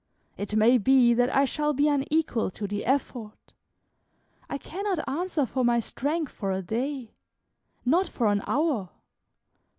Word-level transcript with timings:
It 0.35 0.55
may 0.55 0.79
be 0.79 1.13
that 1.13 1.29
I 1.29 1.45
shall 1.45 1.73
be 1.73 1.87
unequal 1.87 2.49
to 2.49 2.65
the 2.65 2.85
effort; 2.85 3.53
I 4.49 4.57
cannot 4.57 5.07
answer 5.07 5.45
for 5.45 5.63
my 5.63 5.79
strength 5.79 6.31
for 6.31 6.51
a 6.51 6.63
day, 6.63 7.13
not 7.85 8.07
for 8.09 8.25
an 8.25 8.41
hour. 8.47 8.89